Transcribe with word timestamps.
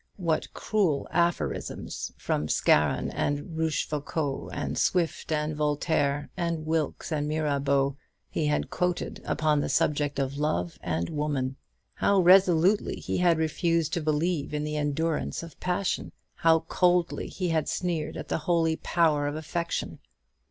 What 0.17 0.51
cruel 0.55 1.07
aphorisms 1.11 2.11
from 2.17 2.47
Scarron 2.47 3.11
and 3.11 3.55
Rochefoucauld, 3.55 4.49
and 4.51 4.75
Swift 4.75 5.31
and 5.31 5.55
Voltaire, 5.55 6.31
and 6.35 6.65
Wilkes 6.65 7.11
and 7.11 7.27
Mirabeau, 7.27 7.97
he 8.27 8.47
had 8.47 8.71
quoted 8.71 9.21
upon 9.25 9.61
the 9.61 9.69
subject 9.69 10.17
of 10.17 10.39
love 10.39 10.79
and 10.81 11.11
woman! 11.11 11.55
How 11.93 12.19
resolutely 12.19 12.95
he 12.95 13.19
had 13.19 13.37
refused 13.37 13.93
to 13.93 14.01
believe 14.01 14.55
in 14.55 14.63
the 14.63 14.75
endurance 14.75 15.43
of 15.43 15.59
passion! 15.59 16.13
how 16.37 16.61
coldly 16.61 17.27
he 17.27 17.49
had 17.49 17.69
sneered 17.69 18.17
at 18.17 18.27
the 18.27 18.39
holy 18.49 18.77
power 18.77 19.27
of 19.27 19.35
affection! 19.35 19.99